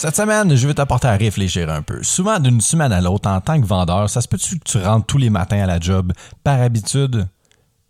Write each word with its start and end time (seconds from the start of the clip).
Cette 0.00 0.16
semaine, 0.16 0.56
je 0.56 0.66
vais 0.66 0.72
t'apporter 0.72 1.08
à 1.08 1.16
réfléchir 1.16 1.68
un 1.68 1.82
peu. 1.82 2.02
Souvent, 2.02 2.40
d'une 2.40 2.62
semaine 2.62 2.90
à 2.90 3.02
l'autre, 3.02 3.28
en 3.28 3.38
tant 3.42 3.60
que 3.60 3.66
vendeur, 3.66 4.08
ça 4.08 4.22
se 4.22 4.28
peut-tu 4.28 4.58
que 4.58 4.64
tu 4.64 4.78
rentres 4.78 5.04
tous 5.04 5.18
les 5.18 5.28
matins 5.28 5.60
à 5.60 5.66
la 5.66 5.78
job 5.78 6.14
par 6.42 6.58
habitude? 6.62 7.28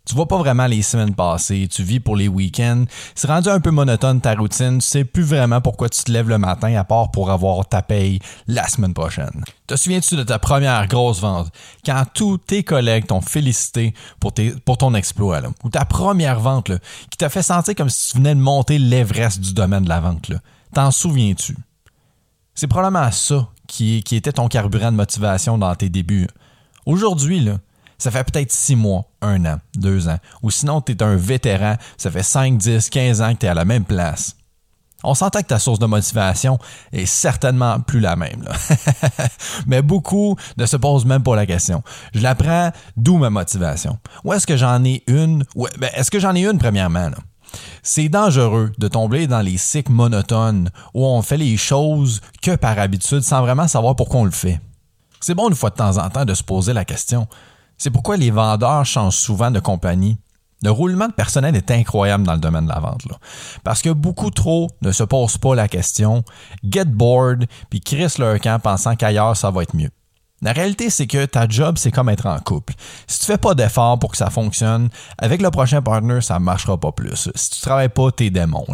Tu 0.05 0.13
vois 0.13 0.27
pas 0.27 0.37
vraiment 0.37 0.67
les 0.67 0.81
semaines 0.81 1.15
passées, 1.15 1.69
tu 1.71 1.83
vis 1.83 2.01
pour 2.01 2.17
les 2.17 2.27
week-ends. 2.27 2.83
C'est 3.15 3.29
rendu 3.29 3.47
un 3.47 3.61
peu 3.61 3.71
monotone 3.71 4.19
ta 4.19 4.35
routine, 4.35 4.79
tu 4.79 4.85
sais 4.85 5.05
plus 5.05 5.23
vraiment 5.23 5.61
pourquoi 5.61 5.87
tu 5.87 6.03
te 6.03 6.11
lèves 6.11 6.27
le 6.27 6.37
matin 6.37 6.75
à 6.75 6.83
part 6.83 7.11
pour 7.11 7.31
avoir 7.31 7.65
ta 7.65 7.81
paye 7.81 8.19
la 8.45 8.67
semaine 8.67 8.93
prochaine. 8.93 9.45
Te 9.65 9.77
souviens-tu 9.77 10.17
de 10.17 10.23
ta 10.23 10.37
première 10.37 10.85
grosse 10.87 11.21
vente? 11.21 11.47
Quand 11.85 12.03
tous 12.13 12.39
tes 12.39 12.65
collègues 12.65 13.07
t'ont 13.07 13.21
félicité 13.21 13.93
pour, 14.19 14.33
ton 14.77 14.95
exploit 14.95 15.39
ou 15.63 15.69
ta 15.69 15.85
première 15.85 16.41
vente 16.41 16.73
qui 17.09 17.17
t'a 17.17 17.29
fait 17.29 17.41
sentir 17.41 17.73
comme 17.73 17.89
si 17.89 18.11
tu 18.11 18.17
venais 18.17 18.35
de 18.35 18.41
monter 18.41 18.79
l'Everest 18.79 19.39
du 19.39 19.53
domaine 19.53 19.85
de 19.85 19.89
la 19.89 20.01
vente. 20.01 20.33
T'en 20.73 20.91
souviens-tu? 20.91 21.55
C'est 22.61 22.67
probablement 22.67 23.09
ça 23.11 23.47
qui, 23.67 24.03
était 24.11 24.33
ton 24.33 24.47
carburant 24.47 24.91
de 24.91 24.95
motivation 24.95 25.57
dans 25.57 25.73
tes 25.73 25.89
débuts. 25.89 26.27
Aujourd'hui, 26.85 27.49
ça 27.97 28.11
fait 28.11 28.23
peut-être 28.23 28.51
six 28.51 28.75
mois, 28.75 29.05
un 29.23 29.43
an, 29.45 29.57
deux 29.73 30.07
ans. 30.07 30.19
Ou 30.43 30.51
sinon, 30.51 30.79
tu 30.79 30.91
es 30.91 31.01
un 31.01 31.15
vétéran, 31.15 31.77
ça 31.97 32.11
fait 32.11 32.21
5, 32.21 32.59
10, 32.59 32.91
15 32.91 33.21
ans 33.23 33.33
que 33.33 33.39
tu 33.39 33.45
es 33.47 33.49
à 33.49 33.55
la 33.55 33.65
même 33.65 33.83
place. 33.83 34.35
On 35.03 35.15
s'entend 35.15 35.41
que 35.41 35.47
ta 35.47 35.57
source 35.57 35.79
de 35.79 35.87
motivation 35.87 36.59
est 36.91 37.07
certainement 37.07 37.79
plus 37.79 37.99
la 37.99 38.15
même. 38.15 38.47
Mais 39.65 39.81
beaucoup 39.81 40.35
ne 40.55 40.67
se 40.67 40.77
posent 40.77 41.05
même 41.05 41.23
pas 41.23 41.35
la 41.35 41.47
question. 41.47 41.81
Je 42.13 42.21
la 42.21 42.35
prends 42.35 42.71
d'où 42.95 43.17
ma 43.17 43.31
motivation? 43.31 43.97
Ou 44.23 44.33
est-ce 44.33 44.45
que 44.45 44.55
j'en 44.55 44.85
ai 44.85 45.03
une? 45.07 45.45
Ben, 45.79 45.89
est-ce 45.95 46.11
que 46.11 46.19
j'en 46.19 46.35
ai 46.35 46.45
une 46.45 46.59
premièrement? 46.59 47.09
C'est 47.83 48.09
dangereux 48.09 48.71
de 48.77 48.87
tomber 48.87 49.27
dans 49.27 49.41
les 49.41 49.57
cycles 49.57 49.91
monotones 49.91 50.69
où 50.93 51.05
on 51.05 51.21
fait 51.21 51.37
les 51.37 51.57
choses 51.57 52.21
que 52.41 52.55
par 52.55 52.77
habitude 52.79 53.21
sans 53.21 53.41
vraiment 53.41 53.67
savoir 53.67 53.95
pourquoi 53.95 54.21
on 54.21 54.25
le 54.25 54.31
fait. 54.31 54.59
C'est 55.19 55.35
bon 55.35 55.49
une 55.49 55.55
fois 55.55 55.69
de 55.69 55.75
temps 55.75 55.97
en 55.97 56.09
temps 56.09 56.25
de 56.25 56.33
se 56.33 56.43
poser 56.43 56.73
la 56.73 56.85
question 56.85 57.27
c'est 57.81 57.89
pourquoi 57.89 58.15
les 58.15 58.29
vendeurs 58.29 58.85
changent 58.85 59.15
souvent 59.15 59.49
de 59.49 59.59
compagnie. 59.59 60.19
Le 60.61 60.69
roulement 60.69 61.07
de 61.07 61.13
personnel 61.13 61.55
est 61.55 61.71
incroyable 61.71 62.23
dans 62.23 62.33
le 62.33 62.39
domaine 62.39 62.65
de 62.65 62.69
la 62.69 62.79
vente. 62.79 63.01
Parce 63.63 63.81
que 63.81 63.89
beaucoup 63.89 64.29
trop 64.29 64.69
ne 64.83 64.91
se 64.91 65.01
posent 65.01 65.39
pas 65.39 65.55
la 65.55 65.67
question, 65.67 66.23
get 66.63 66.85
bored, 66.85 67.47
puis 67.71 67.81
crissent 67.81 68.19
leur 68.19 68.39
camp 68.39 68.59
pensant 68.61 68.95
qu'ailleurs 68.95 69.35
ça 69.35 69.49
va 69.49 69.63
être 69.63 69.75
mieux. 69.75 69.89
La 70.41 70.53
réalité, 70.53 70.89
c'est 70.89 71.05
que 71.05 71.25
ta 71.25 71.47
job, 71.47 71.77
c'est 71.77 71.91
comme 71.91 72.09
être 72.09 72.25
en 72.25 72.39
couple. 72.39 72.73
Si 73.07 73.19
tu 73.19 73.25
fais 73.25 73.37
pas 73.37 73.53
d'efforts 73.53 73.99
pour 73.99 74.11
que 74.11 74.17
ça 74.17 74.29
fonctionne, 74.29 74.89
avec 75.19 75.41
le 75.41 75.51
prochain 75.51 75.81
partner, 75.81 76.19
ça 76.21 76.39
marchera 76.39 76.79
pas 76.79 76.91
plus. 76.91 77.29
Si 77.35 77.49
tu 77.51 77.61
travailles 77.61 77.89
pas 77.89 78.11
tes 78.11 78.29
démons, 78.31 78.65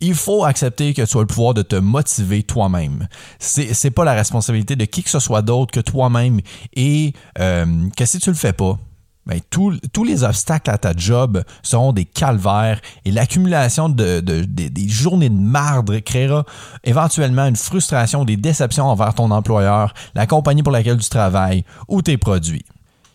il 0.00 0.14
faut 0.14 0.44
accepter 0.44 0.94
que 0.94 1.02
tu 1.02 1.16
as 1.16 1.20
le 1.20 1.26
pouvoir 1.26 1.52
de 1.52 1.62
te 1.62 1.76
motiver 1.76 2.42
toi-même. 2.42 3.08
C'est, 3.38 3.74
c'est 3.74 3.90
pas 3.90 4.04
la 4.04 4.14
responsabilité 4.14 4.74
de 4.74 4.84
qui 4.86 5.02
que 5.02 5.10
ce 5.10 5.18
soit 5.18 5.42
d'autre 5.42 5.72
que 5.72 5.80
toi-même 5.80 6.40
et 6.74 7.12
euh, 7.38 7.88
que 7.96 8.04
si 8.06 8.18
tu 8.18 8.30
le 8.30 8.36
fais 8.36 8.54
pas, 8.54 8.78
ben, 9.26 9.40
tous 9.50 10.04
les 10.04 10.24
obstacles 10.24 10.70
à 10.70 10.78
ta 10.78 10.92
job 10.96 11.44
seront 11.62 11.92
des 11.92 12.04
calvaires 12.04 12.80
et 13.04 13.12
l'accumulation 13.12 13.88
de, 13.88 14.20
des 14.20 14.88
journées 14.88 15.28
de 15.28 15.38
marde 15.38 16.00
créera 16.00 16.44
éventuellement 16.84 17.46
une 17.46 17.56
frustration, 17.56 18.24
des 18.24 18.36
déceptions 18.36 18.86
envers 18.86 19.14
ton 19.14 19.30
employeur, 19.30 19.94
la 20.14 20.26
compagnie 20.26 20.62
pour 20.62 20.72
laquelle 20.72 20.98
tu 20.98 21.08
travailles 21.08 21.64
ou 21.88 22.02
tes 22.02 22.16
produits. 22.16 22.64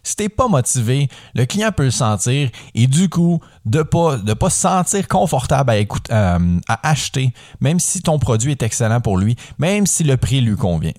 Si 0.08 0.16
t'es 0.16 0.30
pas 0.30 0.48
motivé, 0.48 1.10
le 1.36 1.46
client 1.46 1.74
peut 1.76 1.84
le 1.84 1.92
sentir 1.92 2.50
et 2.74 2.88
du 2.88 3.10
coup, 3.10 3.42
de 3.66 3.82
pas, 3.82 4.18
pas 4.18 4.50
se 4.50 4.62
sentir 4.62 5.06
confortable 5.10 5.74
euh, 6.12 6.60
à 6.70 6.90
acheter, 6.90 7.34
même 7.60 7.82
si 7.82 8.02
ton 8.02 8.18
produit 8.18 8.52
est 8.52 8.64
excellent 8.64 9.02
pour 9.02 9.18
lui, 9.18 9.36
même 9.60 9.86
si 9.86 10.06
le 10.06 10.16
prix 10.16 10.40
lui 10.40 10.56
convient. 10.56 10.94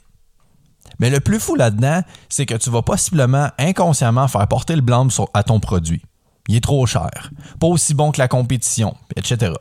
Mais 0.99 1.11
le 1.11 1.21
plus 1.21 1.41
fou 1.41 1.55
là-dedans, 1.55 2.03
c'est 2.29 2.47
que 2.47 2.55
tu 2.55 2.71
vas 2.71 2.83
possiblement 2.83 3.49
inconsciemment 3.59 4.29
faire 4.29 4.47
porter 4.49 4.75
le 4.75 4.83
blâme 4.83 5.11
à 5.35 5.43
ton 5.43 5.61
produit. 5.61 6.03
Il 6.49 6.57
est 6.57 6.61
trop 6.61 6.87
cher, 6.87 7.31
pas 7.61 7.67
aussi 7.67 7.95
bon 7.95 8.11
que 8.11 8.19
la 8.19 8.29
compétition, 8.29 8.97
etc. 9.17 9.53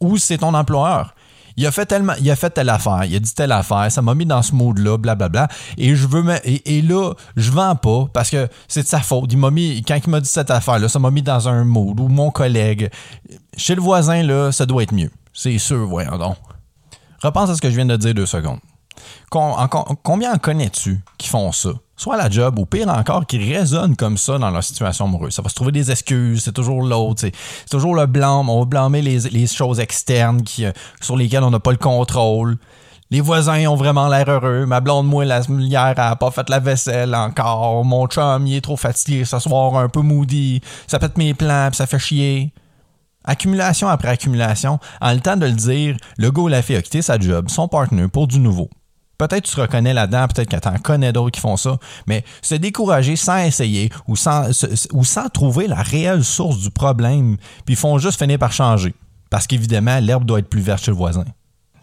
Ou 0.00 0.16
c'est 0.16 0.38
ton 0.38 0.54
employeur. 0.54 1.14
Il 1.56 1.66
a 1.66 1.72
fait 1.72 1.84
tellement, 1.84 2.14
il 2.18 2.30
a 2.30 2.36
fait 2.36 2.48
telle 2.48 2.70
affaire, 2.70 3.04
il 3.04 3.14
a 3.14 3.18
dit 3.18 3.34
telle 3.34 3.52
affaire, 3.52 3.92
ça 3.92 4.00
m'a 4.00 4.14
mis 4.14 4.24
dans 4.24 4.40
ce 4.40 4.54
mood-là, 4.54 4.96
blablabla. 4.96 5.48
Et 5.76 5.94
je 5.94 6.06
veux, 6.06 6.24
et, 6.44 6.78
et, 6.78 6.80
là, 6.80 7.12
je 7.36 7.50
vends 7.50 7.76
pas 7.76 8.06
parce 8.14 8.30
que 8.30 8.48
c'est 8.66 8.82
de 8.82 8.86
sa 8.86 9.00
faute. 9.00 9.30
Il 9.32 9.38
m'a 9.38 9.50
mis, 9.50 9.82
quand 9.82 9.98
il 10.02 10.08
m'a 10.08 10.20
dit 10.20 10.28
cette 10.28 10.50
affaire-là, 10.50 10.88
ça 10.88 10.98
m'a 10.98 11.10
mis 11.10 11.22
dans 11.22 11.48
un 11.48 11.64
mood. 11.64 12.00
Ou 12.00 12.08
mon 12.08 12.30
collègue, 12.30 12.88
chez 13.56 13.74
le 13.74 13.82
voisin, 13.82 14.22
là, 14.22 14.52
ça 14.52 14.64
doit 14.64 14.84
être 14.84 14.94
mieux. 14.94 15.10
C'est 15.34 15.58
sûr, 15.58 15.86
voyons 15.86 16.16
donc. 16.16 16.36
Repense 17.22 17.50
à 17.50 17.56
ce 17.56 17.60
que 17.60 17.68
je 17.68 17.76
viens 17.76 17.84
de 17.84 17.96
dire 17.96 18.14
deux 18.14 18.26
secondes 18.26 18.60
combien 19.30 20.32
en 20.32 20.38
connais-tu 20.38 21.00
qui 21.18 21.28
font 21.28 21.52
ça? 21.52 21.70
Soit 21.96 22.16
la 22.16 22.30
job 22.30 22.58
ou 22.58 22.64
pire 22.64 22.88
encore, 22.88 23.26
qui 23.26 23.36
résonnent 23.36 23.94
comme 23.94 24.16
ça 24.16 24.38
dans 24.38 24.50
leur 24.50 24.64
situation 24.64 25.04
amoureuse. 25.04 25.34
Ça 25.34 25.42
va 25.42 25.50
se 25.50 25.54
trouver 25.54 25.72
des 25.72 25.90
excuses, 25.90 26.44
c'est 26.44 26.52
toujours 26.52 26.82
l'autre, 26.82 27.20
c'est 27.20 27.32
toujours 27.70 27.94
le 27.94 28.06
blâme. 28.06 28.48
On 28.48 28.60
va 28.60 28.64
blâmer 28.64 29.02
les, 29.02 29.46
choses 29.46 29.80
externes 29.80 30.42
qui, 30.42 30.64
euh, 30.64 30.72
sur 31.02 31.16
lesquelles 31.16 31.42
on 31.42 31.50
n'a 31.50 31.60
pas 31.60 31.72
le 31.72 31.76
contrôle. 31.76 32.56
Les 33.10 33.20
voisins 33.20 33.66
ont 33.66 33.76
vraiment 33.76 34.08
l'air 34.08 34.30
heureux. 34.30 34.66
Ma 34.66 34.80
blonde, 34.80 35.08
moi, 35.08 35.24
la 35.24 35.40
hier, 35.40 35.94
a 35.96 36.16
pas 36.16 36.30
fait 36.30 36.48
la 36.48 36.60
vaisselle 36.60 37.14
encore. 37.14 37.84
Mon 37.84 38.06
chum, 38.06 38.46
il 38.46 38.56
est 38.56 38.60
trop 38.60 38.76
fatigué 38.76 39.24
ce 39.24 39.38
soir, 39.38 39.76
un 39.76 39.88
peu 39.88 40.00
moody. 40.00 40.60
Ça 40.86 40.98
pète 40.98 41.18
mes 41.18 41.34
plans, 41.34 41.70
ça 41.72 41.86
fait 41.86 41.98
chier. 41.98 42.54
Accumulation 43.24 43.88
après 43.88 44.08
accumulation, 44.08 44.78
en 45.00 45.12
le 45.12 45.20
temps 45.20 45.36
de 45.36 45.44
le 45.44 45.52
dire, 45.52 45.96
le 46.16 46.30
gars 46.30 46.42
ou 46.42 46.48
la 46.48 46.62
fille 46.62 46.76
a 46.76 46.82
quitté 46.82 47.02
sa 47.02 47.18
job, 47.18 47.50
son 47.50 47.68
partner, 47.68 48.08
pour 48.08 48.26
du 48.26 48.38
nouveau. 48.38 48.70
Peut-être 49.20 49.44
tu 49.44 49.54
te 49.54 49.60
reconnais 49.60 49.92
là-dedans, 49.92 50.28
peut-être 50.28 50.48
que 50.48 50.56
tu 50.56 50.68
en 50.68 50.78
connais 50.78 51.12
d'autres 51.12 51.32
qui 51.32 51.42
font 51.42 51.58
ça, 51.58 51.76
mais 52.06 52.24
se 52.40 52.54
décourager 52.54 53.16
sans 53.16 53.36
essayer 53.36 53.90
ou 54.08 54.16
sans, 54.16 54.48
ou 54.94 55.04
sans 55.04 55.28
trouver 55.28 55.66
la 55.66 55.82
réelle 55.82 56.24
source 56.24 56.56
du 56.56 56.70
problème, 56.70 57.36
puis 57.66 57.74
ils 57.74 57.76
font 57.76 57.98
juste 57.98 58.18
finir 58.18 58.38
par 58.38 58.50
changer. 58.50 58.94
Parce 59.28 59.46
qu'évidemment, 59.46 59.98
l'herbe 60.00 60.24
doit 60.24 60.38
être 60.38 60.48
plus 60.48 60.62
verte 60.62 60.82
chez 60.82 60.90
le 60.90 60.96
voisin. 60.96 61.26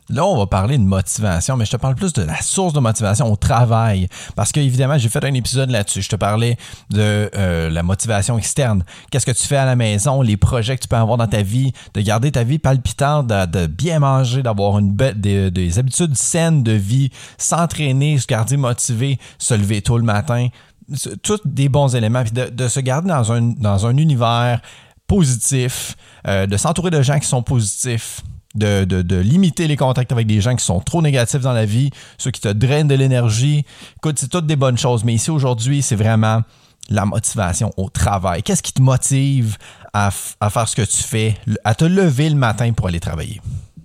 Là, 0.10 0.26
on 0.26 0.38
va 0.38 0.48
parler 0.48 0.78
de 0.78 0.84
motivation, 0.84 1.58
mais 1.58 1.66
je 1.66 1.72
te 1.72 1.78
parle 1.78 1.96
plus 1.96 2.14
de 2.14 2.22
la 2.22 2.42
source 2.42 2.72
de 2.72 2.80
motivation 2.80 3.30
au 3.32 3.36
travail. 3.36 4.08
Parce 4.36 4.54
que, 4.54 4.62
évidemment, 4.62 4.98
j'ai 4.98 5.10
fait 5.10 5.24
un 5.26 5.34
épisode 5.34 5.70
là-dessus. 5.70 6.02
Je 6.02 6.10
te 6.10 6.16
parlais 6.16 6.56
de 6.90 7.30
euh, 7.36 7.70
la 7.70 7.84
motivation 7.84 8.38
externe. 8.38 8.86
Qu'est-ce 9.12 9.26
que 9.26 9.32
tu 9.32 9.44
fais 9.44 9.58
à 9.58 9.66
la 9.66 9.76
maison, 9.76 10.22
les 10.22 10.38
projets 10.38 10.78
que 10.78 10.84
tu 10.84 10.88
peux 10.88 10.96
avoir 10.96 11.18
dans 11.18 11.28
ta 11.28 11.42
vie, 11.42 11.74
de 11.94 12.00
garder 12.00 12.32
ta 12.32 12.46
vie 12.46 12.58
palpitante, 12.58 13.28
de, 13.28 13.68
bien 13.68 14.00
manger, 14.00 14.44
d'avoir 14.44 14.80
une 14.80 14.96
des, 14.96 15.52
des 15.52 15.80
habitudes 15.80 16.16
saines 16.16 16.64
de 16.64 16.72
vie, 16.72 17.10
s'entraîner, 17.38 18.18
se 18.18 18.28
garder 18.28 18.56
motivé, 18.56 19.20
se 19.38 19.56
lever 19.56 19.82
tôt 19.82 19.98
le 19.98 20.06
matin. 20.06 20.48
Tous 21.22 21.42
des 21.44 21.68
bons 21.68 21.94
éléments. 21.96 22.24
Puis 22.24 22.32
de, 22.32 22.68
se 22.70 22.80
garder 22.80 23.10
dans 23.10 23.86
un, 23.86 23.98
univers 23.98 24.62
positif, 25.06 25.98
euh, 26.28 26.48
de 26.48 26.56
s'entourer 26.56 26.92
de 26.92 27.02
gens 27.02 27.20
qui 27.20 27.28
sont 27.28 27.44
positifs 27.44 28.22
de, 28.58 29.16
limiter 29.16 29.68
les 29.68 29.78
contacts 29.78 30.12
avec 30.12 30.28
des 30.28 30.42
gens 30.42 30.56
qui 30.56 30.66
sont 30.66 30.80
trop 30.80 31.02
négatifs 31.02 31.42
dans 31.42 31.54
la 31.54 31.66
vie, 31.66 31.90
ceux 32.18 32.32
qui 32.32 32.42
te 32.42 32.50
drainent 32.50 32.88
de 32.88 32.96
l'énergie. 32.96 33.66
Écoute, 33.98 34.20
c'est 34.20 34.30
toutes 34.30 34.48
des 34.48 34.56
bonnes 34.56 34.78
choses, 34.78 35.04
mais 35.04 35.14
ici 35.14 35.32
aujourd'hui, 35.32 35.82
c'est 35.82 35.96
vraiment 35.96 36.42
la 36.90 37.06
motivation 37.06 37.72
au 37.78 37.90
travail. 37.90 38.44
Qu'est-ce 38.44 38.64
qui 38.64 38.74
te 38.74 38.82
motive 38.82 39.58
à, 39.94 40.12
faire 40.12 40.68
ce 40.68 40.76
que 40.76 40.84
tu 40.84 40.98
fais, 40.98 41.36
à 41.64 41.76
te 41.76 41.86
lever 41.86 42.30
le 42.30 42.36
matin 42.36 42.72
pour 42.74 42.88
aller 42.88 43.00
travailler? 43.00 43.42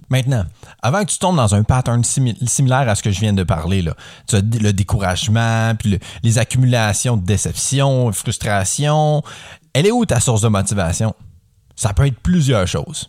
Maintenant, 0.09 0.45
avant 0.83 1.05
que 1.05 1.11
tu 1.11 1.19
tombes 1.19 1.37
dans 1.37 1.55
un 1.55 1.63
pattern 1.63 2.05
similaire 2.05 2.87
à 2.89 2.95
ce 2.95 3.03
que 3.03 3.11
je 3.11 3.19
viens 3.19 3.33
de 3.33 3.45
parler, 3.45 3.81
là, 3.81 3.95
tu 4.29 4.37
as 4.37 4.41
le 4.41 4.73
découragement, 4.73 5.75
puis 5.75 5.99
les 6.23 6.39
accumulations 6.39 7.17
de 7.17 7.25
déception, 7.25 8.13
frustration, 8.13 9.23
elle 9.73 9.87
est 9.87 9.91
où 9.91 10.05
ta 10.05 10.21
source 10.21 10.43
de 10.43 10.49
motivation? 10.49 11.15
Ça 11.77 11.95
peut 11.95 12.07
être 12.07 12.21
plusieurs 12.21 12.67
choses. 12.67 13.09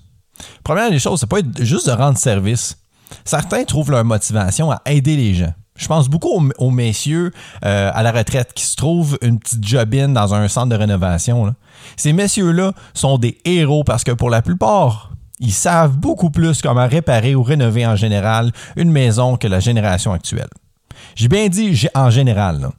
Première 0.63 0.89
des 0.89 1.00
choses, 1.00 1.19
c'est 1.19 1.30
pas 1.30 1.41
juste 1.59 1.88
de 1.88 1.91
rendre 1.91 2.18
service. 2.18 2.77
Certains 3.25 3.63
trouvent 3.63 3.91
leur 3.91 4.03
motivation 4.03 4.71
à 4.71 4.81
aider 4.85 5.15
les 5.15 5.33
gens. 5.33 5.53
Je 5.75 5.88
pense 5.88 6.07
beaucoup 6.07 6.39
aux, 6.57 6.69
messieurs 6.69 7.31
euh, 7.65 7.91
à 7.94 8.03
la 8.03 8.12
retraite 8.12 8.53
qui 8.53 8.63
se 8.63 8.75
trouvent 8.75 9.18
une 9.21 9.39
petite 9.39 9.65
jobine 9.65 10.13
dans 10.13 10.33
un 10.33 10.47
centre 10.47 10.69
de 10.69 10.75
rénovation. 10.75 11.56
Ces 11.97 12.13
messieurs-là 12.13 12.74
sont 12.94 13.18
des 13.18 13.39
héros 13.44 13.83
parce 13.83 14.03
que 14.03 14.12
pour 14.12 14.30
la 14.30 14.41
plupart, 14.41 15.12
ils 15.39 15.51
savent 15.51 15.97
beaucoup 15.97 16.30
plus 16.30 16.62
comment 16.62 16.88
réparer 16.88 17.33
ou 17.33 17.41
rénover 17.41 17.88
en 17.88 17.95
général 17.95 18.51
une 18.75 18.91
maison 18.91 19.35
que 19.35 19.47
la 19.47 19.59
génération 19.59 20.13
actuelle. 20.13 20.50
J'ai 21.16 21.28
bien 21.28 21.48
dit 21.50 21.88
en 21.95 22.10
général. 22.10 22.69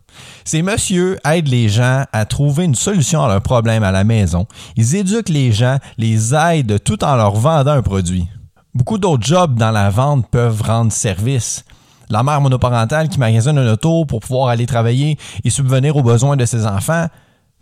Ces 0.44 0.62
messieurs 0.62 1.18
aident 1.24 1.48
les 1.48 1.68
gens 1.68 2.04
à 2.12 2.24
trouver 2.24 2.64
une 2.64 2.74
solution 2.74 3.24
à 3.24 3.28
leurs 3.28 3.42
problèmes 3.42 3.82
à 3.82 3.92
la 3.92 4.04
maison. 4.04 4.46
Ils 4.76 4.94
éduquent 4.96 5.28
les 5.28 5.52
gens, 5.52 5.78
les 5.98 6.34
aident 6.34 6.82
tout 6.82 7.02
en 7.04 7.16
leur 7.16 7.34
vendant 7.34 7.72
un 7.72 7.82
produit. 7.82 8.26
Beaucoup 8.74 8.98
d'autres 8.98 9.24
jobs 9.24 9.56
dans 9.56 9.70
la 9.70 9.90
vente 9.90 10.28
peuvent 10.30 10.62
rendre 10.62 10.92
service. 10.92 11.64
La 12.10 12.22
mère 12.22 12.40
monoparentale 12.40 13.08
qui 13.08 13.18
magasine 13.18 13.56
un 13.58 13.72
auto 13.72 14.04
pour 14.04 14.20
pouvoir 14.20 14.48
aller 14.48 14.66
travailler 14.66 15.18
et 15.42 15.50
subvenir 15.50 15.96
aux 15.96 16.02
besoins 16.02 16.36
de 16.36 16.44
ses 16.44 16.66
enfants, 16.66 17.06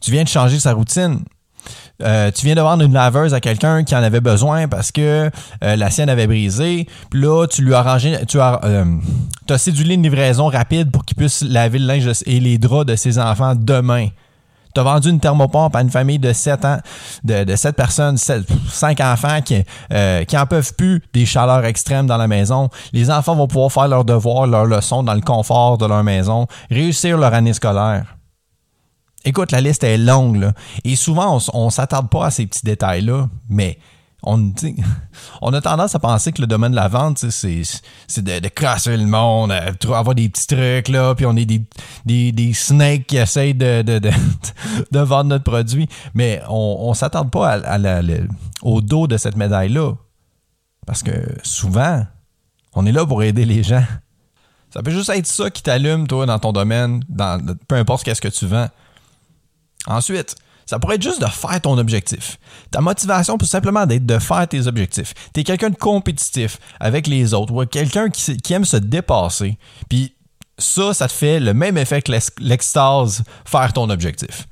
tu 0.00 0.10
viens 0.10 0.24
de 0.24 0.28
changer 0.28 0.58
sa 0.58 0.72
routine. 0.72 1.20
Euh, 2.02 2.30
tu 2.30 2.46
viens 2.46 2.54
de 2.54 2.60
vendre 2.60 2.84
une 2.84 2.92
laveuse 2.92 3.34
à 3.34 3.40
quelqu'un 3.40 3.84
qui 3.84 3.94
en 3.94 4.02
avait 4.02 4.20
besoin 4.20 4.68
parce 4.68 4.90
que 4.92 5.30
euh, 5.62 5.76
la 5.76 5.90
sienne 5.90 6.08
avait 6.08 6.26
brisé. 6.26 6.86
Puis 7.10 7.20
là, 7.20 7.46
tu 7.46 7.62
lui 7.62 7.74
as 7.74 7.78
arrangé, 7.78 8.18
tu 8.26 8.40
as, 8.40 8.60
euh, 8.64 8.84
as 9.48 9.66
une 9.66 10.02
livraison 10.02 10.48
rapide 10.48 10.90
pour 10.90 11.04
qu'il 11.04 11.16
puisse 11.16 11.42
laver 11.42 11.78
le 11.78 11.86
linge 11.86 12.10
et 12.26 12.40
les 12.40 12.58
draps 12.58 12.86
de 12.86 12.96
ses 12.96 13.18
enfants 13.18 13.54
demain. 13.56 14.08
Tu 14.74 14.80
as 14.80 14.84
vendu 14.84 15.10
une 15.10 15.20
thermopompe 15.20 15.76
à 15.76 15.82
une 15.82 15.90
famille 15.90 16.18
de 16.18 16.32
7 16.32 16.64
ans, 16.64 16.78
de, 17.24 17.44
de 17.44 17.56
7 17.56 17.76
personnes, 17.76 18.16
5 18.16 19.00
enfants 19.00 19.42
qui, 19.44 19.62
qui 20.26 20.38
en 20.38 20.46
peuvent 20.46 20.72
plus 20.74 21.02
des 21.12 21.26
chaleurs 21.26 21.66
extrêmes 21.66 22.06
dans 22.06 22.16
la 22.16 22.26
maison. 22.26 22.70
Les 22.94 23.10
enfants 23.10 23.34
vont 23.34 23.46
pouvoir 23.46 23.70
faire 23.70 23.88
leurs 23.88 24.06
devoirs, 24.06 24.46
leurs 24.46 24.64
leçons 24.64 25.02
dans 25.02 25.12
le 25.12 25.20
confort 25.20 25.76
de 25.76 25.84
leur 25.84 26.02
maison, 26.02 26.46
réussir 26.70 27.18
leur 27.18 27.34
année 27.34 27.52
scolaire. 27.52 28.16
Écoute, 29.24 29.52
la 29.52 29.60
liste 29.60 29.84
est 29.84 29.98
longue, 29.98 30.36
là. 30.36 30.52
Et 30.84 30.96
souvent, 30.96 31.38
on, 31.52 31.66
ne 31.66 31.70
s'attarde 31.70 32.08
pas 32.08 32.26
à 32.26 32.30
ces 32.30 32.46
petits 32.46 32.64
détails-là, 32.64 33.28
mais 33.48 33.78
on, 34.24 35.52
a 35.52 35.60
tendance 35.60 35.96
à 35.96 35.98
penser 35.98 36.30
que 36.30 36.40
le 36.40 36.46
domaine 36.46 36.70
de 36.70 36.76
la 36.76 36.86
vente, 36.86 37.18
c'est, 37.18 37.62
de, 38.18 38.38
de 38.38 38.48
crasser 38.48 38.96
le 38.96 39.06
monde, 39.06 39.50
euh, 39.50 39.94
avoir 39.94 40.14
des 40.14 40.28
petits 40.28 40.46
trucs, 40.46 40.88
là, 40.88 41.14
puis 41.16 41.26
on 41.26 41.36
est 41.36 41.44
des, 41.44 41.62
des, 42.06 42.30
des 42.30 42.52
snakes 42.52 43.06
qui 43.08 43.16
essayent 43.16 43.54
de, 43.54 43.82
de, 43.82 43.98
de, 43.98 44.10
vendre 45.00 45.30
notre 45.30 45.44
produit. 45.44 45.88
Mais 46.14 46.40
on 46.48 46.90
ne 46.90 46.94
s'attarde 46.94 47.30
pas 47.30 47.60
au 48.62 48.80
dos 48.80 49.08
de 49.08 49.16
cette 49.16 49.36
médaille-là. 49.36 49.94
Parce 50.86 51.02
que 51.02 51.10
souvent, 51.42 52.04
on 52.74 52.86
est 52.86 52.92
là 52.92 53.04
pour 53.04 53.22
aider 53.22 53.44
les 53.44 53.62
gens. 53.62 53.84
Ça 54.72 54.82
peut 54.82 54.90
juste 54.90 55.10
être 55.10 55.26
ça 55.26 55.50
qui 55.50 55.62
t'allume, 55.62 56.06
toi, 56.06 56.26
dans 56.26 56.38
ton 56.38 56.52
domaine, 56.52 57.04
peu 57.68 57.76
importe 57.76 58.12
ce 58.12 58.20
que 58.20 58.28
tu 58.28 58.46
vends. 58.46 58.68
Ensuite, 59.86 60.36
ça 60.66 60.78
pourrait 60.78 60.96
être 60.96 61.02
juste 61.02 61.20
de 61.20 61.26
faire 61.26 61.60
ton 61.60 61.76
objectif. 61.78 62.38
Ta 62.70 62.80
motivation 62.80 63.36
peut 63.38 63.46
simplement 63.46 63.86
d'être 63.86 64.06
de 64.06 64.18
faire 64.18 64.46
tes 64.48 64.66
objectifs. 64.66 65.12
Tu 65.34 65.40
es 65.40 65.44
quelqu'un 65.44 65.70
de 65.70 65.76
compétitif 65.76 66.58
avec 66.80 67.06
les 67.06 67.34
autres 67.34 67.52
ou 67.52 67.66
quelqu'un 67.66 68.08
qui, 68.10 68.52
aime 68.52 68.64
se 68.64 68.76
dépasser. 68.76 69.58
Puis 69.88 70.14
ça, 70.58 70.94
ça 70.94 71.08
te 71.08 71.12
fait 71.12 71.40
le 71.40 71.54
même 71.54 71.76
effet 71.76 72.02
que 72.02 72.12
l'extase, 72.40 73.24
faire 73.44 73.72
ton 73.72 73.90
objectif. 73.90 74.46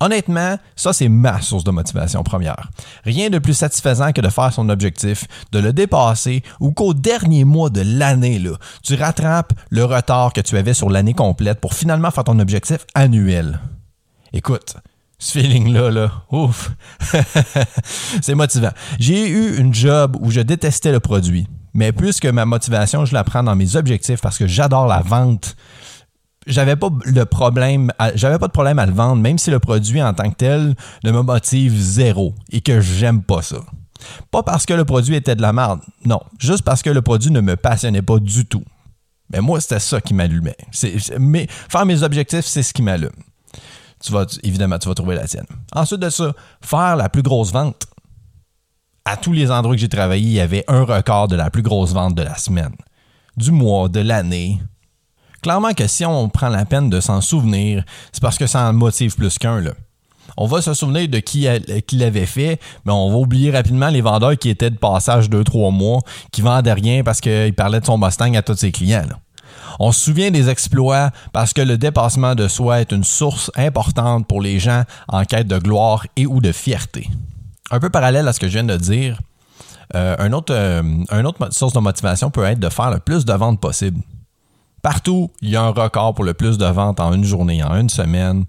Honnêtement, 0.00 0.58
ça, 0.74 0.92
c'est 0.92 1.08
ma 1.08 1.40
source 1.40 1.62
de 1.62 1.70
motivation 1.70 2.24
première. 2.24 2.70
Rien 3.04 3.30
de 3.30 3.38
plus 3.38 3.54
satisfaisant 3.54 4.12
que 4.12 4.20
de 4.20 4.28
faire 4.28 4.52
son 4.52 4.68
objectif, 4.68 5.28
de 5.52 5.60
le 5.60 5.72
dépasser 5.72 6.42
ou 6.58 6.72
qu'au 6.72 6.92
dernier 6.92 7.44
mois 7.44 7.70
de 7.70 7.82
l'année, 7.84 8.42
tu 8.82 8.96
rattrapes 8.96 9.52
le 9.70 9.84
retard 9.84 10.32
que 10.32 10.40
tu 10.40 10.56
avais 10.56 10.74
sur 10.74 10.90
l'année 10.90 11.14
complète 11.14 11.60
pour 11.60 11.74
finalement 11.74 12.10
faire 12.10 12.24
ton 12.24 12.40
objectif 12.40 12.78
annuel. 12.94 13.60
Écoute, 14.34 14.76
ce 15.18 15.38
feeling-là, 15.38 15.90
là, 15.90 16.10
ouf, 16.30 16.72
c'est 18.22 18.34
motivant. 18.34 18.70
J'ai 18.98 19.28
eu 19.28 19.58
une 19.58 19.74
job 19.74 20.16
où 20.20 20.30
je 20.30 20.40
détestais 20.40 20.90
le 20.90 21.00
produit, 21.00 21.46
mais 21.74 21.92
puisque 21.92 22.24
ma 22.24 22.46
motivation, 22.46 23.04
je 23.04 23.12
la 23.12 23.24
prends 23.24 23.42
dans 23.42 23.54
mes 23.54 23.76
objectifs 23.76 24.22
parce 24.22 24.38
que 24.38 24.46
j'adore 24.46 24.86
la 24.86 25.00
vente, 25.00 25.54
j'avais 26.46 26.76
pas 26.76 26.88
le 27.04 27.24
problème, 27.26 27.92
j'avais 28.14 28.38
pas 28.38 28.46
de 28.46 28.52
problème 28.52 28.78
à 28.78 28.86
le 28.86 28.92
vendre, 28.92 29.20
même 29.20 29.36
si 29.36 29.50
le 29.50 29.60
produit 29.60 30.02
en 30.02 30.14
tant 30.14 30.30
que 30.30 30.36
tel 30.36 30.74
ne 31.04 31.12
me 31.12 31.20
motive 31.20 31.78
zéro 31.78 32.34
et 32.50 32.62
que 32.62 32.80
j'aime 32.80 33.22
pas 33.22 33.42
ça. 33.42 33.58
Pas 34.30 34.42
parce 34.42 34.64
que 34.64 34.72
le 34.72 34.86
produit 34.86 35.14
était 35.14 35.36
de 35.36 35.42
la 35.42 35.52
merde, 35.52 35.80
non, 36.06 36.20
juste 36.38 36.62
parce 36.62 36.82
que 36.82 36.90
le 36.90 37.02
produit 37.02 37.30
ne 37.30 37.42
me 37.42 37.56
passionnait 37.56 38.02
pas 38.02 38.18
du 38.18 38.46
tout. 38.46 38.64
Mais 39.30 39.40
moi, 39.40 39.60
c'était 39.60 39.78
ça 39.78 40.00
qui 40.00 40.14
m'allumait. 40.14 40.56
Mais 41.18 41.46
faire 41.68 41.86
mes 41.86 42.02
objectifs, 42.02 42.44
c'est 42.46 42.62
ce 42.62 42.72
qui 42.72 42.82
m'allume 42.82 43.10
évidemment, 44.42 44.78
tu 44.78 44.88
vas 44.88 44.94
trouver 44.94 45.16
la 45.16 45.26
tienne. 45.26 45.46
Ensuite 45.74 46.00
de 46.00 46.10
ça, 46.10 46.32
faire 46.60 46.96
la 46.96 47.08
plus 47.08 47.22
grosse 47.22 47.52
vente. 47.52 47.86
À 49.04 49.16
tous 49.16 49.32
les 49.32 49.50
endroits 49.50 49.74
que 49.74 49.80
j'ai 49.80 49.88
travaillé, 49.88 50.24
il 50.24 50.32
y 50.32 50.40
avait 50.40 50.64
un 50.68 50.84
record 50.84 51.28
de 51.28 51.36
la 51.36 51.50
plus 51.50 51.62
grosse 51.62 51.92
vente 51.92 52.14
de 52.14 52.22
la 52.22 52.36
semaine, 52.36 52.74
du 53.36 53.50
mois, 53.50 53.88
de 53.88 54.00
l'année. 54.00 54.60
Clairement 55.42 55.74
que 55.74 55.88
si 55.88 56.04
on 56.04 56.28
prend 56.28 56.48
la 56.48 56.64
peine 56.64 56.88
de 56.88 57.00
s'en 57.00 57.20
souvenir, 57.20 57.84
c'est 58.12 58.22
parce 58.22 58.38
que 58.38 58.46
ça 58.46 58.68
en 58.68 58.72
motive 58.72 59.16
plus 59.16 59.38
qu'un. 59.38 59.64
On 60.36 60.46
va 60.46 60.62
se 60.62 60.72
souvenir 60.72 61.08
de 61.08 61.18
qui, 61.18 61.48
l'avait 61.92 62.26
fait, 62.26 62.60
mais 62.84 62.92
on 62.92 63.10
va 63.10 63.16
oublier 63.16 63.50
rapidement 63.50 63.88
les 63.88 64.00
vendeurs 64.00 64.38
qui 64.38 64.48
étaient 64.48 64.70
de 64.70 64.78
passage 64.78 65.28
2-3 65.28 65.72
mois, 65.72 66.00
qui 66.30 66.40
vendaient 66.42 66.72
rien 66.72 67.02
parce 67.02 67.20
qu'il 67.20 67.52
parlait 67.54 67.80
de 67.80 67.84
son 67.84 67.98
Mustang 67.98 68.34
à 68.36 68.42
tous 68.42 68.56
ses 68.56 68.72
clients. 68.72 69.04
On 69.78 69.92
se 69.92 70.00
souvient 70.00 70.30
des 70.30 70.48
exploits 70.48 71.10
parce 71.32 71.52
que 71.52 71.60
le 71.60 71.78
dépassement 71.78 72.34
de 72.34 72.48
soi 72.48 72.80
est 72.80 72.92
une 72.92 73.04
source 73.04 73.50
importante 73.56 74.26
pour 74.26 74.40
les 74.40 74.58
gens 74.58 74.84
en 75.08 75.24
quête 75.24 75.48
de 75.48 75.58
gloire 75.58 76.06
et 76.16 76.26
ou 76.26 76.40
de 76.40 76.52
fierté. 76.52 77.08
Un 77.70 77.80
peu 77.80 77.90
parallèle 77.90 78.28
à 78.28 78.32
ce 78.32 78.40
que 78.40 78.48
je 78.48 78.52
viens 78.52 78.64
de 78.64 78.76
dire, 78.76 79.18
euh, 79.94 80.16
un 80.18 80.32
autre, 80.32 80.54
euh, 80.54 80.82
une 80.82 81.26
autre 81.26 81.52
source 81.52 81.72
de 81.72 81.80
motivation 81.80 82.30
peut 82.30 82.44
être 82.44 82.60
de 82.60 82.68
faire 82.68 82.90
le 82.90 82.98
plus 82.98 83.24
de 83.24 83.32
ventes 83.32 83.60
possible. 83.60 84.00
Partout, 84.82 85.30
il 85.40 85.50
y 85.50 85.56
a 85.56 85.62
un 85.62 85.70
record 85.70 86.14
pour 86.14 86.24
le 86.24 86.34
plus 86.34 86.58
de 86.58 86.66
ventes 86.66 86.98
en 86.98 87.12
une 87.12 87.24
journée, 87.24 87.62
en 87.62 87.76
une 87.76 87.88
semaine. 87.88 88.44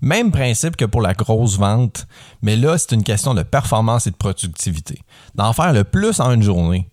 Même 0.00 0.30
principe 0.30 0.76
que 0.76 0.84
pour 0.84 1.00
la 1.00 1.14
grosse 1.14 1.58
vente, 1.58 2.06
mais 2.42 2.56
là, 2.56 2.78
c'est 2.78 2.92
une 2.92 3.02
question 3.02 3.34
de 3.34 3.42
performance 3.42 4.06
et 4.06 4.10
de 4.10 4.16
productivité. 4.16 5.00
D'en 5.34 5.52
faire 5.52 5.72
le 5.72 5.84
plus 5.84 6.20
en 6.20 6.30
une 6.32 6.42
journée, 6.42 6.88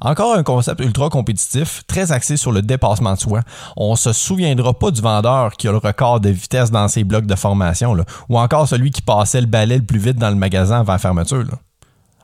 encore 0.00 0.34
un 0.34 0.42
concept 0.42 0.80
ultra 0.80 1.08
compétitif, 1.08 1.82
très 1.86 2.12
axé 2.12 2.36
sur 2.36 2.52
le 2.52 2.62
dépassement 2.62 3.14
de 3.14 3.20
soi. 3.20 3.40
On 3.76 3.96
se 3.96 4.12
souviendra 4.12 4.72
pas 4.72 4.90
du 4.90 5.00
vendeur 5.00 5.52
qui 5.52 5.68
a 5.68 5.72
le 5.72 5.78
record 5.78 6.20
de 6.20 6.30
vitesse 6.30 6.70
dans 6.70 6.88
ses 6.88 7.04
blocs 7.04 7.26
de 7.26 7.34
formation, 7.34 7.96
ou 8.28 8.38
encore 8.38 8.68
celui 8.68 8.90
qui 8.90 9.02
passait 9.02 9.40
le 9.40 9.46
balai 9.46 9.76
le 9.76 9.84
plus 9.84 9.98
vite 9.98 10.16
dans 10.16 10.30
le 10.30 10.36
magasin 10.36 10.80
avant 10.80 10.92
la 10.92 10.98
fermeture. 10.98 11.46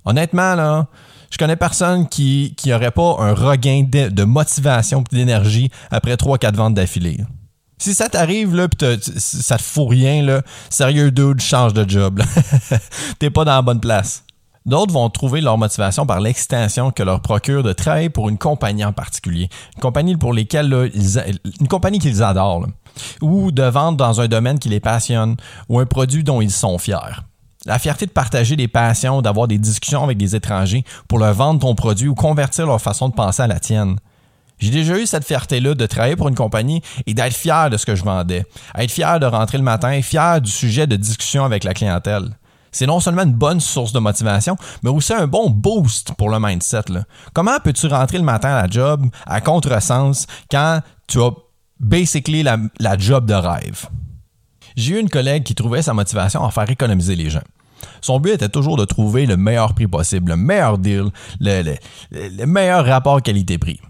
Honnêtement, 0.04 0.54
là, 0.54 0.86
je 1.30 1.38
connais 1.38 1.56
personne 1.56 2.08
qui 2.08 2.54
n'aurait 2.66 2.90
pas 2.90 3.16
un 3.18 3.34
regain 3.34 3.84
de, 3.84 4.24
motivation 4.24 5.02
et 5.12 5.16
d'énergie 5.16 5.70
après 5.90 6.14
3-4 6.14 6.54
ventes 6.54 6.74
d'affilée. 6.74 7.18
Si 7.78 7.94
ça 7.94 8.08
t'arrive, 8.08 8.54
là, 8.54 8.68
pis 8.68 8.86
ça 9.18 9.58
te 9.58 9.62
fout 9.62 9.90
rien, 9.90 10.22
là, 10.22 10.42
sérieux 10.70 11.10
dude, 11.10 11.40
change 11.40 11.74
de 11.74 11.86
job. 11.88 12.22
T'es 13.18 13.28
pas 13.28 13.44
dans 13.44 13.56
la 13.56 13.62
bonne 13.62 13.80
place. 13.80 14.24
D'autres 14.66 14.92
vont 14.92 15.08
trouver 15.10 15.40
leur 15.40 15.58
motivation 15.58 16.06
par 16.06 16.18
l'extension 16.18 16.90
que 16.90 17.04
leur 17.04 17.20
procure 17.20 17.62
de 17.62 17.72
travailler 17.72 18.10
pour 18.10 18.28
une 18.28 18.36
compagnie 18.36 18.84
en 18.84 18.92
particulier, 18.92 19.48
une 19.76 19.80
compagnie 19.80 20.16
pour 20.16 20.32
lesquelles 20.32 20.90
une 21.60 21.68
compagnie 21.68 22.00
qu'ils 22.00 22.24
adorent, 22.24 22.66
ou 23.22 23.52
de 23.52 23.62
vendre 23.62 23.96
dans 23.96 24.20
un 24.20 24.26
domaine 24.26 24.58
qui 24.58 24.68
les 24.68 24.80
passionne, 24.80 25.36
ou 25.68 25.78
un 25.78 25.86
produit 25.86 26.24
dont 26.24 26.40
ils 26.40 26.50
sont 26.50 26.78
fiers. 26.78 26.96
La 27.64 27.78
fierté 27.78 28.06
de 28.06 28.10
partager 28.10 28.56
des 28.56 28.66
passions, 28.66 29.22
d'avoir 29.22 29.46
des 29.46 29.58
discussions 29.58 30.02
avec 30.02 30.18
des 30.18 30.34
étrangers 30.34 30.84
pour 31.06 31.20
leur 31.20 31.32
vendre 31.32 31.60
ton 31.60 31.76
produit 31.76 32.08
ou 32.08 32.16
convertir 32.16 32.66
leur 32.66 32.80
façon 32.80 33.08
de 33.08 33.14
penser 33.14 33.42
à 33.42 33.46
la 33.46 33.60
tienne. 33.60 33.96
J'ai 34.58 34.70
déjà 34.70 34.98
eu 34.98 35.06
cette 35.06 35.24
fierté-là 35.24 35.74
de 35.74 35.86
travailler 35.86 36.16
pour 36.16 36.28
une 36.28 36.34
compagnie 36.34 36.82
et 37.06 37.14
d'être 37.14 37.34
fier 37.34 37.70
de 37.70 37.76
ce 37.76 37.86
que 37.86 37.94
je 37.94 38.02
vendais, 38.02 38.44
être 38.76 38.90
fier 38.90 39.20
de 39.20 39.26
rentrer 39.26 39.58
le 39.58 39.64
matin, 39.64 40.02
fier 40.02 40.40
du 40.40 40.50
sujet 40.50 40.88
de 40.88 40.96
discussion 40.96 41.44
avec 41.44 41.62
la 41.62 41.72
clientèle 41.72 42.30
c'est 42.76 42.86
non 42.86 43.00
seulement 43.00 43.22
une 43.22 43.32
bonne 43.32 43.58
source 43.58 43.94
de 43.94 43.98
motivation, 43.98 44.56
mais 44.82 44.90
aussi 44.90 45.14
un 45.14 45.26
bon 45.26 45.48
boost 45.48 46.12
pour 46.12 46.28
le 46.28 46.38
mindset. 46.38 46.82
Comment 47.32 47.58
peux-tu 47.58 47.86
rentrer 47.86 48.18
le 48.18 48.24
matin 48.24 48.50
à 48.50 48.62
la 48.62 48.68
job 48.68 49.06
à 49.24 49.40
contresens 49.40 50.26
quand 50.50 50.80
tu 51.06 51.22
as 51.22 51.30
basically 51.80 52.42
la, 52.42 52.58
job 52.98 53.24
de 53.24 53.32
rêve? 53.32 53.86
J'ai 54.76 54.96
eu 54.96 55.00
une 55.00 55.08
collègue 55.08 55.42
qui 55.44 55.54
trouvait 55.54 55.80
sa 55.80 55.94
motivation 55.94 56.44
à 56.44 56.50
faire 56.50 56.68
économiser 56.68 57.16
les 57.16 57.30
gens. 57.30 57.40
Son 58.02 58.20
but 58.20 58.32
était 58.32 58.50
toujours 58.50 58.76
de 58.76 58.84
trouver 58.84 59.24
le 59.24 59.38
meilleur 59.38 59.74
prix 59.74 59.86
possible, 59.86 60.32
le 60.32 60.36
meilleur 60.36 60.76
deal, 60.76 61.06
le, 61.40 61.76
le 62.10 62.44
meilleur 62.44 62.84
rapport 62.84 63.22
qualité-prix. 63.22 63.80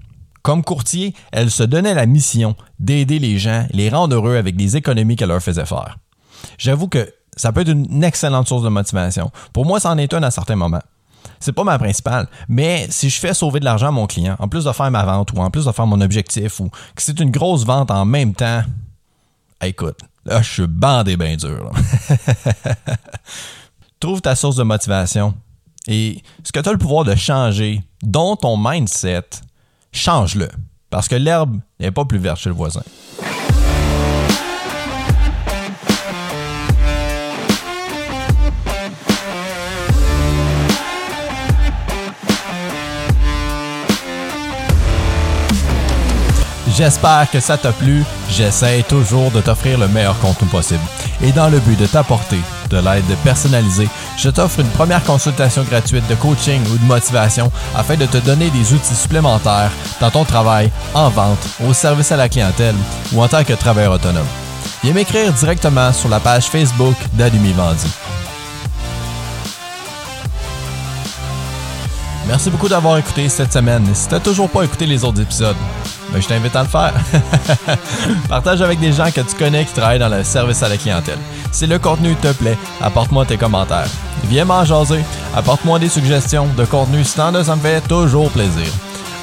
Comme 0.43 0.63
courtier, 0.63 1.13
elle 1.33 1.51
se 1.51 1.65
donnait 1.65 1.95
la 1.95 2.07
mission 2.07 2.55
d'aider 2.79 3.19
les 3.19 3.37
gens, 3.37 3.67
les 3.73 3.89
rendre 3.89 4.15
heureux 4.15 4.37
avec 4.37 4.55
des 4.55 4.77
économies 4.77 5.17
qu'elle 5.17 5.31
leur 5.31 5.43
faisait 5.43 5.67
faire. 5.67 5.99
J'avoue 6.57 6.87
que 6.87 7.11
ça 7.37 7.53
peut 7.53 7.61
être 7.61 7.69
une 7.69 8.03
excellente 8.03 8.49
source 8.49 8.63
de 8.63 8.69
motivation. 8.69 9.31
Pour 9.53 9.67
moi, 9.67 9.79
ça 9.79 9.91
en 9.91 9.99
est 9.99 10.13
une 10.13 10.25
à 10.25 10.31
certains 10.31 10.57
moments. 10.57 10.83
C'est 11.39 11.53
pas 11.53 11.65
ma 11.65 11.79
principale, 11.79 12.29
mais 12.49 12.87
si 12.91 13.11
je 13.11 13.21
fais 13.21 13.35
sauver 13.35 13.61
de 13.61 13.65
l'argent 13.65 13.89
à 13.89 13.91
mon 13.91 14.07
client, 14.07 14.37
en 14.39 14.49
plus 14.49 14.65
de 14.65 14.73
faire 14.73 14.91
ma 14.91 15.05
vente 15.05 15.33
ou 15.33 15.39
en 15.39 15.51
plus 15.51 15.67
de 15.67 15.73
faire 15.73 15.87
mon 15.87 16.01
objectif 16.01 16.61
ou 16.61 16.69
que 16.69 17.03
c'est 17.03 17.21
une 17.21 17.31
grosse 17.31 17.65
vente 17.65 17.91
en 17.91 18.05
même 18.05 18.33
temps, 18.33 18.63
écoute, 19.63 19.99
là, 20.25 20.41
je 20.41 20.51
suis 20.51 20.67
bandé 20.67 21.17
bien 21.17 21.37
dur. 21.37 21.73
Trouve 24.01 24.23
ta 24.23 24.35
source 24.35 24.57
de 24.57 24.63
motivation 24.63 25.35
et 25.87 26.23
ce 26.43 26.53
que 26.53 26.61
tu 26.61 26.69
as 26.69 26.73
le 26.73 26.79
pouvoir 26.79 27.05
de 27.05 27.15
changer, 27.15 27.83
dont 28.03 28.37
ton 28.37 28.57
mindset, 28.57 29.25
change-le. 29.93 30.49
Parce 30.91 31.09
que 31.09 31.17
l'herbe 31.17 31.59
n'est 31.81 31.91
pas 31.91 32.05
plus 32.05 32.19
verte 32.19 32.41
chez 32.41 32.49
le 32.49 32.55
voisin. 32.55 32.83
J'espère 46.77 47.31
que 47.31 47.41
ça 47.41 47.57
t'a 47.57 47.73
plu. 47.73 48.05
J'essaie 48.29 48.83
toujours 48.83 49.31
de 49.31 49.41
t'offrir 49.41 49.79
le 49.79 49.89
meilleur 49.89 50.19
contenu 50.19 50.47
possible. 50.47 50.83
Et 51.23 51.33
dans 51.33 51.49
le 51.49 51.59
but 51.59 51.79
de 51.79 51.87
t'apporter 51.87 52.41
de 52.69 52.77
l'aide 52.77 53.17
personnalisée, 53.25 53.89
je 54.19 54.29
t'offre 54.29 54.61
une 54.61 54.69
première 54.69 55.03
consultation 55.03 55.63
gratuite 55.63 56.07
de 56.07 56.15
coaching 56.17 56.61
ou 56.71 56.77
de 56.77 56.85
motivation 56.85 57.51
afin 57.75 57.97
de 57.97 58.05
te 58.05 58.19
donner 58.19 58.51
des 58.51 58.75
outils 58.75 58.95
supplémentaires 58.95 59.71
dans 60.03 60.11
ton 60.11 60.25
travail, 60.25 60.71
en 60.93 61.09
vente, 61.09 61.39
au 61.67 61.73
service 61.73 62.13
à 62.13 62.17
la 62.17 62.29
clientèle 62.29 62.75
ou 63.15 63.23
en 63.23 63.29
tant 63.29 63.43
que 63.43 63.55
travailleur 63.55 63.95
autonome. 63.95 64.27
Viens 64.85 64.93
m'écrire 64.93 65.33
directement 65.33 65.95
sur 65.95 66.11
la 66.11 66.21
page 66.21 66.45
Facebook 66.45 66.97
d'Adumi 67.15 67.53
Vendu. 67.53 67.87
Merci 72.29 72.51
beaucoup 72.51 72.69
d'avoir 72.69 72.99
écouté 72.99 73.31
cette 73.31 73.53
semaine. 73.53 73.87
Si 73.95 74.09
tu 74.09 74.15
n'as 74.15 74.21
toujours 74.21 74.51
pas 74.51 74.65
écouté 74.65 74.85
les 74.85 75.05
autres 75.05 75.23
épisodes, 75.23 75.57
ben, 76.13 76.23
je 76.23 76.29
t'invite 76.29 76.55
à 76.57 76.63
le 76.63 76.69
faire. 76.69 76.95
Partage 78.29 78.63
avec 78.63 78.81
des 78.81 78.93
gens 78.93 79.11
que 79.11 79.21
tu 79.21 79.37
connais 79.37 79.65
qui 79.65 79.73
travaillent 79.73 79.99
dans 79.99 80.09
le 80.09 80.25
service 80.25 80.63
à 80.63 80.69
la 80.69 80.77
clientèle. 80.77 81.19
Si 81.53 81.67
le 81.67 81.79
contenu 81.79 82.15
te 82.17 82.33
plaît, 82.33 82.59
apporte-moi 82.81 83.25
tes 83.25 83.37
commentaires. 83.37 83.89
Viens 84.25 84.45
m'en 84.45 84.65
jaser, 84.65 85.05
apporte-moi 85.35 85.79
des 85.79 85.89
suggestions 85.89 86.47
de 86.57 86.65
contenu 86.65 87.05
si 87.05 87.15
t'en 87.15 87.35
as, 87.35 87.45
ça 87.45 87.57
me 87.57 87.61
fait 87.61 87.81
toujours 87.83 88.31
plaisir. 88.31 88.67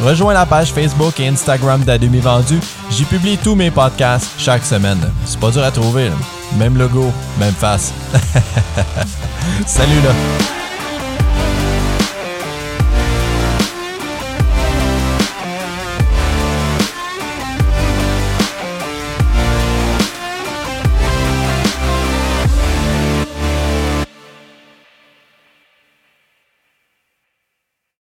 Rejoins 0.02 0.34
la 0.34 0.46
page 0.46 0.74
Facebook 0.74 1.20
et 1.20 1.28
Instagram 1.28 1.84
d'Ademi 1.84 2.20
Vendu. 2.20 2.60
J'y 2.90 3.06
publie 3.06 3.38
tous 3.38 3.56
mes 3.56 3.72
podcasts 3.72 4.32
chaque 4.38 4.66
semaine. 4.66 5.00
C'est 5.26 5.40
pas 5.40 5.52
dur 5.52 5.64
à 5.64 5.72
trouver. 5.72 6.12
Même 6.58 6.78
logo, 6.78 7.12
même 7.40 7.54
face. 7.54 7.94
Salut 9.66 10.02
là! 10.04 10.63